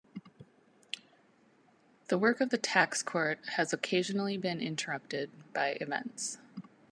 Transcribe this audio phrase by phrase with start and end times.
[2.07, 6.39] The work of the Tax Court has occasionally been interrupted by events.